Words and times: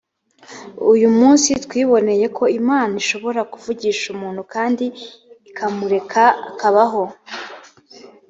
uyu 0.91 1.07
munsi 1.17 1.49
twiboneye 1.65 2.25
ko 2.37 2.43
imana 2.59 2.93
ishobora 3.01 3.41
kuvugisha 3.51 4.05
umuntu 4.15 4.41
kandi 4.53 4.85
ikamureka 5.49 6.23
akabaho! 6.49 7.03